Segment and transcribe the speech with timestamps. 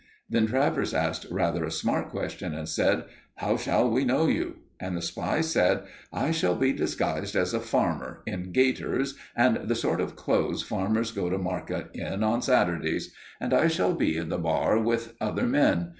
[0.27, 3.03] Then Travers asked rather a smart question and said
[3.35, 7.59] "How shall we know you?" And the spy said: "I shall be disguised as a
[7.59, 13.13] farmer, in gaiters and the sort of clothes farmers go to market in on Saturdays;
[13.39, 15.89] and I shall be in the bar with other men.